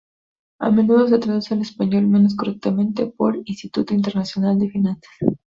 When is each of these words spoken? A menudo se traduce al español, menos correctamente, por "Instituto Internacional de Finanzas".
A 0.57 0.71
menudo 0.71 1.07
se 1.07 1.19
traduce 1.19 1.53
al 1.53 1.61
español, 1.61 2.07
menos 2.07 2.35
correctamente, 2.35 3.05
por 3.05 3.35
"Instituto 3.45 3.93
Internacional 3.93 4.57
de 4.57 4.67
Finanzas". 4.67 5.05